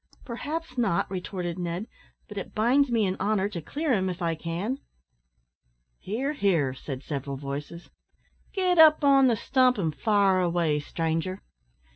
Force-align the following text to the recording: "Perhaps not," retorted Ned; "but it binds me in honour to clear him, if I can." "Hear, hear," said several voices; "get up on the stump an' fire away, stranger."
"Perhaps 0.25 0.79
not," 0.79 1.07
retorted 1.11 1.59
Ned; 1.59 1.85
"but 2.27 2.35
it 2.39 2.55
binds 2.55 2.89
me 2.89 3.05
in 3.05 3.15
honour 3.19 3.47
to 3.49 3.61
clear 3.61 3.93
him, 3.93 4.09
if 4.09 4.19
I 4.19 4.33
can." 4.33 4.79
"Hear, 5.99 6.33
hear," 6.33 6.73
said 6.73 7.03
several 7.03 7.37
voices; 7.37 7.91
"get 8.51 8.79
up 8.79 9.03
on 9.03 9.27
the 9.27 9.35
stump 9.35 9.77
an' 9.77 9.91
fire 9.91 10.39
away, 10.39 10.79
stranger." 10.79 11.43